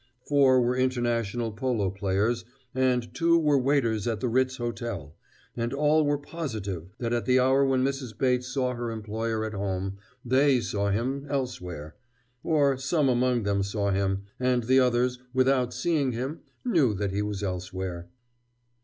Four 0.27 0.59
were 0.61 0.75
International 0.75 1.51
polo 1.51 1.91
players, 1.91 2.43
and 2.73 3.13
two 3.13 3.37
were 3.37 3.59
waiters 3.59 4.07
at 4.07 4.19
the 4.19 4.27
Ritz 4.29 4.57
Hotel, 4.57 5.13
and 5.55 5.75
all 5.75 6.03
were 6.07 6.17
positive 6.17 6.89
that 6.97 7.13
at 7.13 7.25
the 7.25 7.39
hour 7.39 7.63
when 7.63 7.83
Mrs. 7.83 8.17
Bates 8.17 8.47
saw 8.47 8.73
her 8.73 8.89
employer 8.89 9.45
at 9.45 9.53
home, 9.53 9.99
they 10.25 10.59
saw 10.59 10.89
him 10.89 11.27
elsewhere 11.29 11.93
or 12.43 12.77
some 12.79 13.09
among 13.09 13.43
them 13.43 13.61
saw 13.61 13.91
him, 13.91 14.23
and 14.39 14.63
the 14.63 14.79
others, 14.79 15.19
without 15.35 15.71
seeing 15.71 16.13
him, 16.13 16.39
knew 16.65 16.95
that 16.95 17.11
he 17.11 17.21
was 17.21 17.43
elsewhere. 17.43 18.07